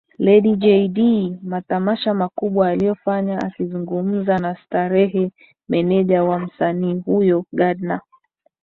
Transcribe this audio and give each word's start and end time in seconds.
Lady 0.25 0.51
Jay 0.55 0.87
Dee 0.87 1.39
Matamasha 1.43 2.13
makubwa 2.13 2.69
aliyofanya 2.69 3.39
Akizungumza 3.41 4.37
na 4.37 4.55
Starehe 4.55 5.31
meneja 5.69 6.23
wa 6.23 6.39
msanii 6.39 6.99
huyo 6.99 7.45
Gadna 7.53 8.01